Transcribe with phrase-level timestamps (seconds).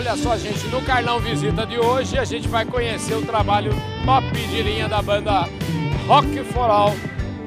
[0.00, 3.70] Olha só, gente, no Carlão Visita de hoje a gente vai conhecer o trabalho
[4.06, 5.46] top de linha da banda
[6.06, 6.94] Rock for All,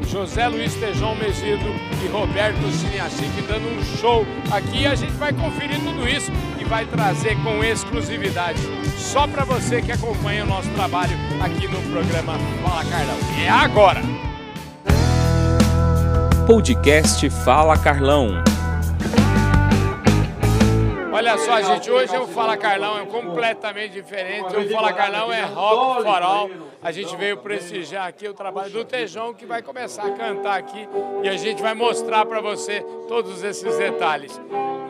[0.08, 1.66] José Luiz Tejão Mezido
[2.06, 6.86] e Roberto Siniacic dando um show aqui a gente vai conferir tudo isso e vai
[6.86, 8.60] trazer com exclusividade
[9.00, 13.18] só para você que acompanha o nosso trabalho aqui no programa Fala Carlão.
[13.44, 14.02] É agora!
[16.46, 18.53] Podcast Fala Carlão.
[21.24, 24.54] Olha só, gente, hoje o Fala Carlão é completamente diferente.
[24.58, 26.50] O Fala Carlão é rock for all.
[26.82, 30.86] A gente veio prestigiar aqui o trabalho do Tejão, que vai começar a cantar aqui
[31.24, 34.38] e a gente vai mostrar para você todos esses detalhes.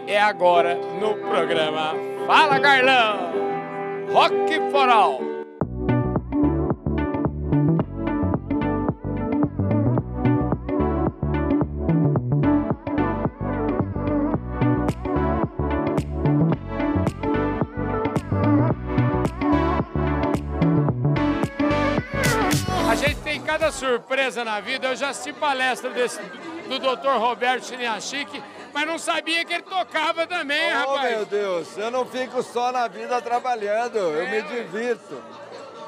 [0.08, 1.94] É agora no programa
[2.26, 3.32] Fala Carlão,
[4.12, 4.90] Rock for
[23.94, 24.88] surpresa na vida.
[24.88, 26.20] Eu já assisti palestra desse,
[26.68, 27.18] do Dr.
[27.20, 28.42] Roberto Chiniachique,
[28.74, 31.12] mas não sabia que ele tocava também, oh, rapaz.
[31.12, 35.22] meu Deus, eu não fico só na vida trabalhando, eu me divirto.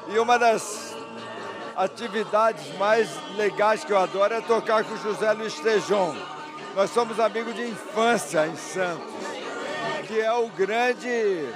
[0.08, 0.94] E uma das
[1.74, 6.14] atividades mais legais que eu adoro é tocar com o José Luiz Tejon.
[6.76, 9.14] Nós somos amigos de infância em Santos,
[10.06, 11.48] que é o grande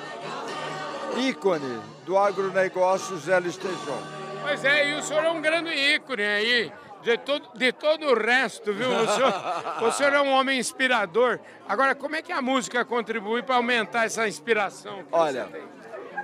[1.16, 4.19] ícone do agronegócio José Luiz Tejon.
[4.42, 8.14] Pois é, e o senhor é um grande ícone aí, de todo, de todo o
[8.14, 8.88] resto, viu?
[8.88, 9.34] O senhor,
[9.82, 11.38] o senhor é um homem inspirador.
[11.68, 15.04] Agora, como é que a música contribui para aumentar essa inspiração?
[15.12, 15.48] Olha,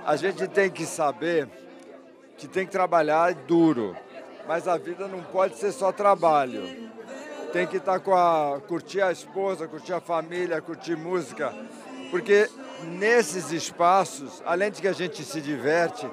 [0.05, 1.47] a gente tem que saber
[2.37, 3.95] que tem que trabalhar duro,
[4.47, 6.89] mas a vida não pode ser só trabalho.
[7.51, 11.53] Tem que estar tá com a curtir a esposa, curtir a família, curtir música,
[12.11, 12.49] porque
[12.83, 16.07] nesses espaços, além de que a gente se diverte,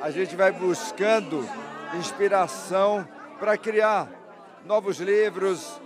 [0.00, 1.48] a gente vai buscando
[1.94, 3.06] inspiração
[3.38, 4.08] para criar
[4.64, 5.80] novos livros.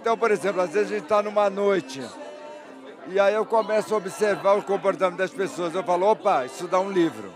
[0.00, 2.02] Então, por exemplo, às vezes a gente está numa noite
[3.06, 5.74] e aí eu começo a observar o comportamento das pessoas.
[5.74, 7.32] Eu falo, opa, isso dá um livro.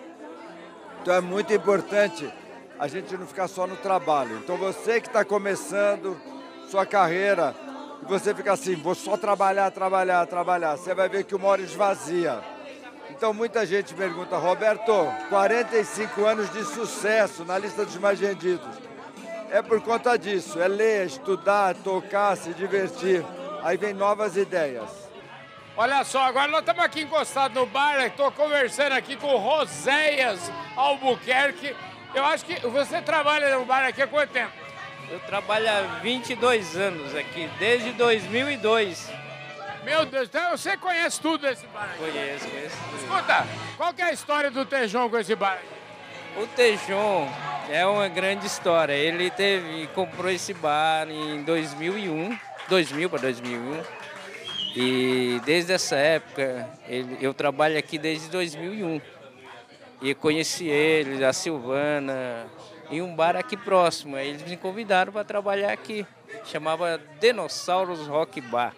[1.02, 2.32] Então é muito importante
[2.78, 4.38] a gente não ficar só no trabalho.
[4.38, 6.16] Então você que está começando
[6.70, 7.54] sua carreira
[8.02, 11.60] e você fica assim, vou só trabalhar, trabalhar, trabalhar, você vai ver que uma hora
[11.60, 12.40] esvazia.
[13.10, 14.92] Então muita gente pergunta, Roberto,
[15.28, 18.68] 45 anos de sucesso na lista dos mais vendidos.
[19.50, 23.24] É por conta disso, é ler, estudar, tocar, se divertir.
[23.62, 25.08] Aí vem novas ideias.
[25.76, 30.50] Olha só, agora nós estamos aqui encostados no bar, estou conversando aqui com o Roséias
[30.76, 31.74] Albuquerque.
[32.14, 34.52] Eu acho que você trabalha no bar aqui há quanto tempo?
[35.08, 39.08] Eu trabalho há 22 anos aqui, desde 2002.
[39.88, 41.98] Meu Deus, então você conhece tudo desse bar aqui?
[41.98, 42.76] Conheço, conheço.
[42.98, 43.46] Escuta,
[43.78, 45.58] qual que é a história do Tejon com esse bar?
[46.36, 47.26] O Tejon
[47.70, 48.92] é uma grande história.
[48.92, 52.38] Ele teve, comprou esse bar em 2001,
[52.68, 53.82] 2000 para 2001.
[54.76, 59.00] E desde essa época, ele, eu trabalho aqui desde 2001.
[60.02, 62.46] E conheci ele, a Silvana,
[62.90, 64.18] em um bar aqui próximo.
[64.18, 66.06] Eles me convidaram para trabalhar aqui.
[66.44, 68.74] Chamava Dinossauros Rock Bar.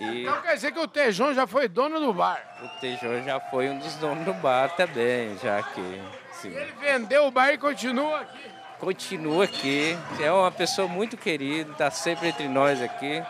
[0.00, 0.22] E...
[0.22, 2.42] Então quer dizer que o Tejon já foi dono do bar?
[2.62, 6.02] O Tejon já foi um dos donos do bar também, já que...
[6.32, 6.54] Sim.
[6.54, 8.50] Ele vendeu o bar e continua aqui?
[8.78, 13.22] Continua aqui, é uma pessoa muito querida, está sempre entre nós aqui.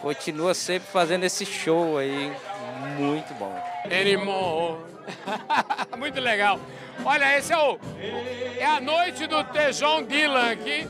[0.00, 2.32] Continua sempre fazendo esse show aí,
[2.98, 3.56] muito bom.
[3.84, 4.80] Anymore.
[5.96, 6.58] muito legal.
[7.04, 7.78] Olha, esse é o...
[8.58, 10.88] É a noite do Tejon Dylan aqui.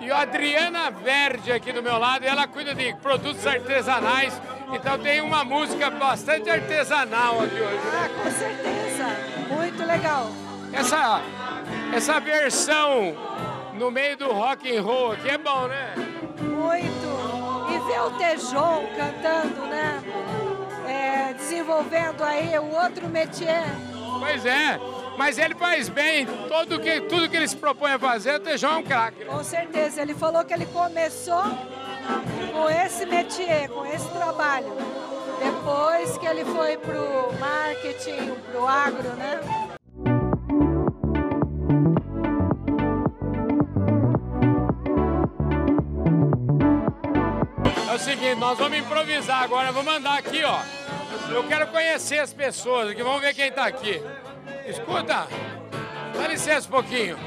[0.00, 4.40] E a Adriana Verde aqui do meu lado, ela cuida de produtos artesanais.
[4.72, 7.74] Então tem uma música bastante artesanal aqui hoje.
[7.74, 7.92] Né?
[7.94, 9.54] Ah, com certeza.
[9.54, 10.30] Muito legal.
[10.72, 11.20] Essa,
[11.94, 13.14] essa versão
[13.74, 15.94] no meio do rock and roll aqui é bom, né?
[16.40, 17.12] Muito.
[17.70, 20.02] E ver o Tejon cantando, né?
[20.88, 23.64] É, desenvolvendo aí o outro métier.
[24.18, 24.78] Pois é.
[25.16, 28.72] Mas ele faz bem, todo que, tudo que ele se propõe a fazer, o Tejão
[28.72, 29.24] é um craque.
[29.24, 31.42] Com certeza, ele falou que ele começou
[32.52, 34.72] com esse métier, com esse trabalho.
[35.42, 39.40] Depois que ele foi pro marketing, pro agro, né?
[47.88, 50.60] É o seguinte, nós vamos improvisar agora, vou mandar aqui, ó.
[51.30, 54.02] Eu quero conhecer as pessoas aqui, vamos ver quem está aqui.
[54.66, 55.26] Escuta,
[56.14, 57.18] dá licença um pouquinho.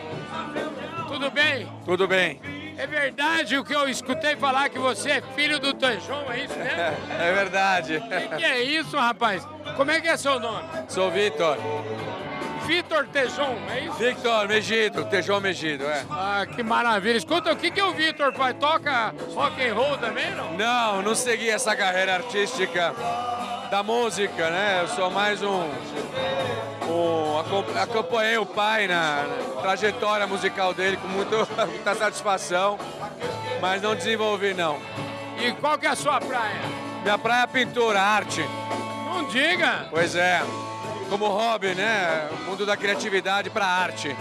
[1.08, 1.68] Tudo bem?
[1.86, 2.40] Tudo bem.
[2.78, 6.58] É verdade o que eu escutei falar que você é filho do Tanjão, é isso
[6.58, 6.96] mesmo?
[7.20, 7.98] É, verdade.
[7.98, 9.48] O que, que, é isso, rapaz?
[9.78, 10.68] Como é que é seu nome?
[10.90, 11.58] Sou Vitor.
[12.66, 13.94] Vitor Tejon, é isso?
[13.94, 16.04] Victor Megido, Tejon Megido, é.
[16.10, 17.16] Ah, que maravilha.
[17.16, 18.56] Escuta, o que, que o Vitor faz?
[18.60, 20.54] Toca rock and roll também, não?
[20.54, 22.94] Não, não segui essa carreira artística
[23.70, 24.82] da música, né?
[24.82, 25.64] Eu sou mais um.
[26.88, 29.26] um acom- acompanhei o pai na,
[29.62, 31.36] trajetória musical dele com muito,
[31.70, 32.78] muita satisfação,
[33.62, 34.78] mas não desenvolvi, não.
[35.40, 36.62] E qual que é a sua praia?
[37.04, 38.44] Minha praia é pintura, arte.
[39.06, 39.88] Não diga.
[39.90, 40.42] Pois é,
[41.10, 42.30] como hobby, né?
[42.32, 44.16] O mundo da criatividade para arte.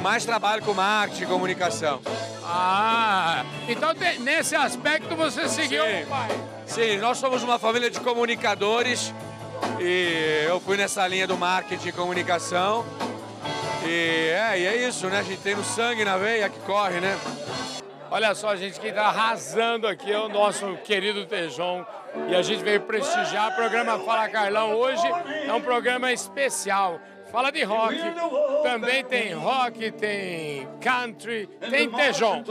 [0.00, 2.00] Mais trabalho com marketing e comunicação.
[2.44, 6.02] Ah, então te- nesse aspecto você seguiu Sim.
[6.02, 6.28] o pai.
[6.66, 9.14] Sim, nós somos uma família de comunicadores
[9.80, 12.84] e eu fui nessa linha do marketing e comunicação.
[13.84, 15.18] E é, e é isso, né?
[15.18, 17.18] A gente tem no sangue, na veia que corre, né?
[18.10, 21.84] Olha só, gente, quem está arrasando aqui é o nosso querido Tejon.
[22.28, 24.74] E a gente veio prestigiar o programa Fala Carlão.
[24.74, 25.02] Hoje
[25.46, 27.00] é um programa especial.
[27.32, 27.96] Fala de rock.
[28.62, 32.44] Também tem rock, tem country, tem Tejon.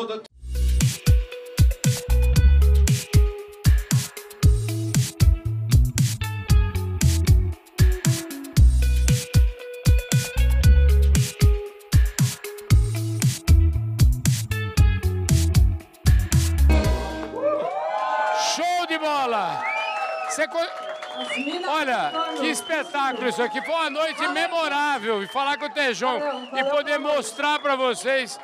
[22.81, 23.61] Espetáculo isso aqui.
[23.61, 25.23] Foi uma noite memorável.
[25.23, 26.19] E falar com o Tejon
[26.53, 28.39] e poder mostrar para vocês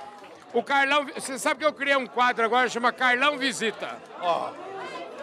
[0.54, 1.06] o Carlão.
[1.16, 3.98] Você sabe que eu criei um quadro agora, chama Carlão Visita.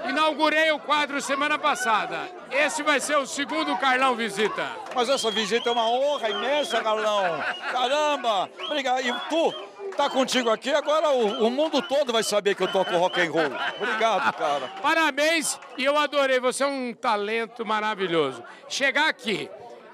[0.09, 2.29] Inaugurei o quadro semana passada.
[2.51, 4.69] Esse vai ser o segundo Carlão Visita.
[4.95, 7.43] Mas essa visita é uma honra imensa, Carlão.
[7.73, 8.51] Caramba!
[8.67, 9.01] Obrigado.
[9.01, 9.55] E tu,
[9.95, 13.31] tá contigo aqui, agora o, o mundo todo vai saber que eu toco rock and
[13.31, 13.51] roll.
[13.81, 14.69] Obrigado, cara.
[14.83, 16.41] Parabéns e eu adorei.
[16.41, 18.43] Você é um talento maravilhoso.
[18.69, 19.49] Chegar aqui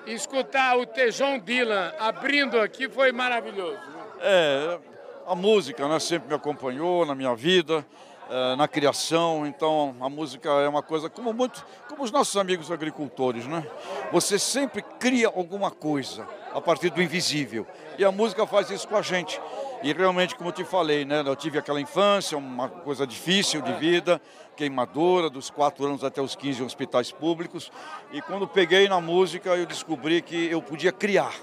[0.07, 3.79] escutar o Tejon Dylan abrindo aqui foi maravilhoso.
[4.21, 4.79] É,
[5.27, 7.85] a música né, sempre me acompanhou na minha vida,
[8.33, 12.71] eh, na criação, então a música é uma coisa como muito, como os nossos amigos
[12.71, 13.67] agricultores, né?
[14.13, 17.67] Você sempre cria alguma coisa a partir do invisível
[17.99, 19.41] e a música faz isso com a gente.
[19.83, 23.73] E realmente, como eu te falei, né, eu tive aquela infância, uma coisa difícil de
[23.75, 24.21] vida,
[24.55, 27.73] queimadora, dos 4 anos até os 15 em hospitais públicos.
[28.13, 31.35] E quando peguei na música, eu descobri que eu podia criar.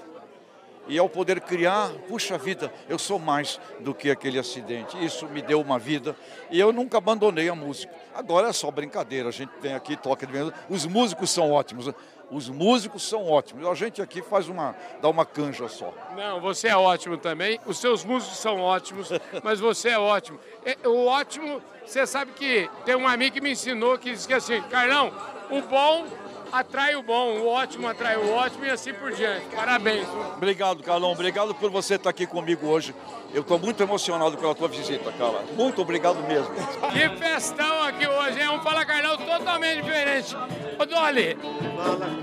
[0.88, 4.96] E ao poder criar, puxa vida, eu sou mais do que aquele acidente.
[5.04, 6.16] Isso me deu uma vida
[6.50, 7.92] e eu nunca abandonei a música.
[8.14, 10.32] Agora é só brincadeira, a gente vem aqui, toca de.
[10.70, 11.92] Os músicos são ótimos,
[12.30, 13.66] os músicos são ótimos.
[13.66, 15.92] A gente aqui faz uma, dá uma canja só.
[16.16, 17.58] Não, você é ótimo também.
[17.66, 19.10] Os seus músicos são ótimos,
[19.42, 20.38] mas você é ótimo.
[20.64, 24.34] É, O ótimo, você sabe que tem um amigo que me ensinou que diz que
[24.34, 25.12] assim, Carlão,
[25.50, 26.06] o bom
[26.52, 29.46] atrai o bom, o ótimo atrai o ótimo e assim por diante.
[29.54, 30.06] Parabéns.
[30.36, 31.12] Obrigado, Carlão.
[31.12, 32.94] Obrigado por você estar aqui comigo hoje.
[33.34, 35.44] Eu estou muito emocionado pela tua visita, cara.
[35.54, 36.48] Muito obrigado mesmo.
[36.92, 38.48] Que festão aqui hoje, hein?
[38.50, 40.34] Um Fala Carlão totalmente diferente.
[40.78, 41.36] Ô Dolly,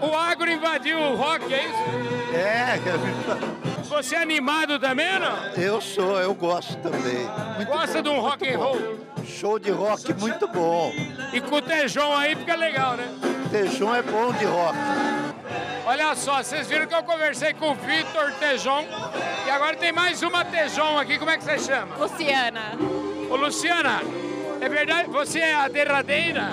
[0.02, 2.36] o agro invadiu o rock, é isso?
[2.36, 5.36] É, Você é animado também, não?
[5.62, 7.30] eu sou, eu gosto também.
[7.58, 9.00] Muito Gosta de um rock and roll?
[9.26, 10.92] show de rock muito bom.
[11.34, 13.08] E com o Tejon aí fica legal, né?
[13.56, 14.78] Tejão é bom de rock.
[15.86, 18.86] Olha só, vocês viram que eu conversei com o Vitor Tejon
[19.48, 21.18] e agora tem mais uma Tejon aqui.
[21.18, 21.96] Como é que você chama?
[21.96, 22.74] Luciana.
[23.30, 24.02] Ô Luciana,
[24.60, 25.10] é verdade?
[25.10, 26.50] Você é a derradeira?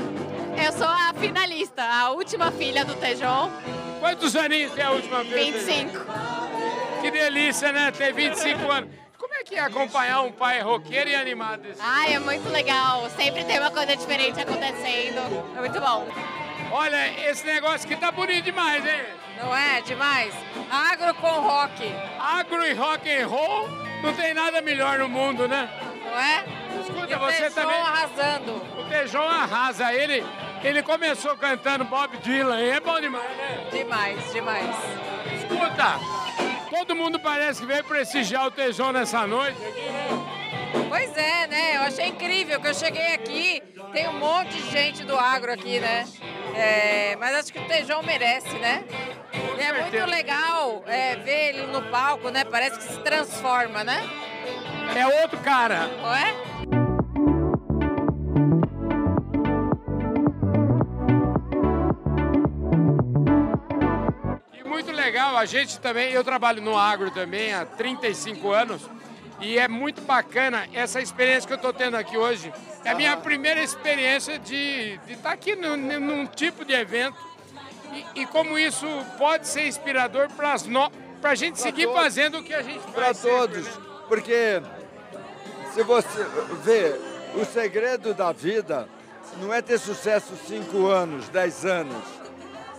[0.65, 3.50] Eu sou a finalista, a última filha do Tejon,
[3.99, 5.57] Quantos aninhos tem a última vez?
[5.57, 6.07] 25.
[7.00, 7.91] Que delícia, né?
[7.91, 8.91] Ter 25 anos.
[9.19, 11.81] Como é que é acompanhar um pai roqueiro e animado desse?
[11.83, 13.11] Ai, é muito legal.
[13.17, 15.57] Sempre tem uma coisa diferente acontecendo.
[15.57, 16.07] É muito bom.
[16.75, 19.05] Olha, esse negócio aqui tá bonito demais, hein?
[19.41, 19.81] Não é?
[19.83, 20.33] Demais.
[20.71, 21.83] Agro com rock,
[22.19, 23.69] Agro e rock and roll
[24.02, 25.69] não tem nada melhor no mundo, né?
[26.05, 26.45] não é?
[26.81, 27.81] Escuta, E você Tejon também.
[27.81, 28.52] arrasando.
[28.79, 29.93] O Tejon arrasa.
[29.93, 30.25] Ele,
[30.64, 32.59] ele começou cantando Bob Dylan.
[32.61, 33.67] É bom demais, né?
[33.71, 34.76] Demais, demais.
[35.37, 35.99] Escuta,
[36.71, 39.59] todo mundo parece que veio prestigiar o Tejon nessa noite.
[40.88, 41.76] Pois é, né?
[41.76, 43.62] Eu achei incrível que eu cheguei aqui,
[43.93, 46.07] tem um monte de gente do agro aqui, né?
[46.55, 48.85] É, mas acho que o Tejão merece, né?
[49.59, 52.45] E é muito legal é, ver ele no palco, né?
[52.45, 54.03] Parece que se transforma, né?
[54.95, 55.87] É outro cara.
[55.87, 56.35] Não é?
[64.53, 68.83] E muito legal, a gente também, eu trabalho no agro também há 35 anos
[69.43, 72.53] e é muito bacana essa experiência que eu estou tendo aqui hoje.
[72.85, 77.17] É a minha primeira experiência de estar aqui num, num tipo de evento
[78.15, 78.87] E, e como isso
[79.19, 80.91] pode ser inspirador para no...
[81.23, 82.01] a gente Pra seguir todos.
[82.01, 83.19] fazendo o que a gente Para faz.
[83.19, 83.67] sempre, todos.
[83.67, 83.73] né?
[84.09, 84.63] Porque
[85.75, 86.27] se você
[86.63, 86.97] vê,
[87.35, 88.89] o segredo da vida
[89.41, 92.05] não é ter sucesso 5 anos, 10 anos.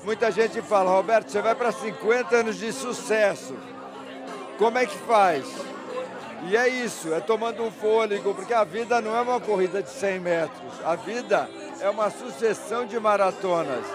[0.03, 3.55] Muita gente fala, Roberto, você vai para 50 anos de sucesso.
[4.57, 5.45] Como é que faz?
[6.47, 9.89] E é isso, é tomando um fôlego, porque a vida não é uma corrida de
[9.89, 10.73] 100 metros.
[10.83, 13.85] A vida é uma sucessão de maratonas.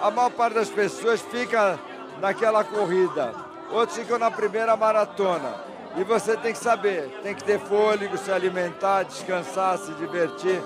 [0.00, 1.78] A maior parte das pessoas fica
[2.20, 3.34] naquela corrida,
[3.70, 5.54] outros ficam na primeira maratona.
[5.96, 10.62] E você tem que saber, tem que ter fôlego, se alimentar, descansar, se divertir.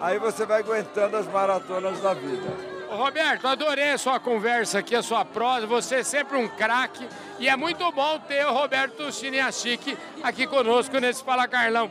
[0.00, 2.77] Aí você vai aguentando as maratonas da vida.
[2.90, 5.66] Ô, Roberto, adorei a sua conversa aqui, a sua prosa.
[5.66, 7.06] Você é sempre um craque.
[7.38, 11.90] E é muito bom ter o Roberto Chiniachique aqui conosco nesse Fala Carlão.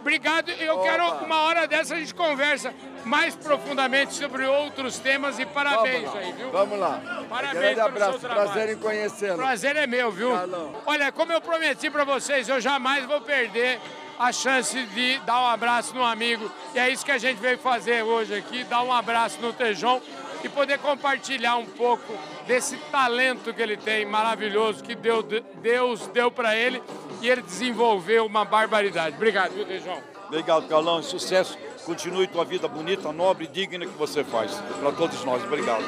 [0.00, 0.50] Obrigado.
[0.52, 0.82] Eu Opa.
[0.84, 2.72] quero uma hora dessa a gente conversa
[3.04, 6.20] mais profundamente sobre outros temas e parabéns Vamos lá.
[6.20, 6.50] aí, viu?
[6.50, 7.24] Vamos lá.
[7.28, 9.36] Parabéns Grande abraço, prazer em conhecê-lo.
[9.36, 10.32] Prazer é meu, viu?
[10.32, 10.74] Carlão.
[10.86, 13.78] Olha, como eu prometi pra vocês, eu jamais vou perder
[14.18, 16.50] a chance de dar um abraço no amigo.
[16.74, 20.00] E é isso que a gente veio fazer hoje aqui, dar um abraço no Tejon
[20.42, 22.12] e poder compartilhar um pouco
[22.46, 25.24] desse talento que ele tem maravilhoso que Deus,
[25.62, 26.82] Deus deu pra ele
[27.20, 29.16] e ele desenvolveu uma barbaridade.
[29.16, 30.00] Obrigado, viu, Tejon?
[30.26, 31.02] Obrigado, Carlão.
[31.02, 31.58] Sucesso.
[31.84, 34.52] Continue tua vida bonita, nobre e digna que você faz.
[34.80, 35.42] Para todos nós.
[35.42, 35.84] Obrigado.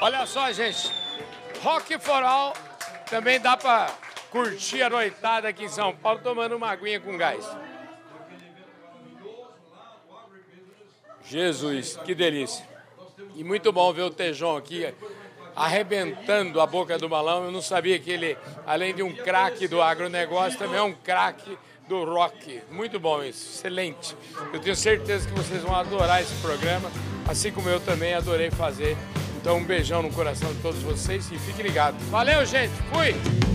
[0.00, 0.90] Olha só, gente.
[1.62, 2.54] Rock for All
[3.10, 3.90] também dá pra
[4.30, 7.44] curtir a noitada aqui em São Paulo tomando uma aguinha com gás.
[11.24, 12.66] Jesus, que delícia.
[13.34, 14.92] E muito bom ver o Tejon aqui
[15.54, 17.44] arrebentando a boca do balão.
[17.44, 21.58] Eu não sabia que ele, além de um craque do agronegócio, também é um craque
[21.88, 22.62] do rock.
[22.70, 24.16] Muito bom isso, excelente.
[24.52, 26.90] Eu tenho certeza que vocês vão adorar esse programa,
[27.28, 28.96] assim como eu também adorei fazer.
[29.40, 32.00] Então, um beijão no coração de todos vocês e fiquem ligados.
[32.06, 32.72] Valeu, gente.
[32.92, 33.47] Fui!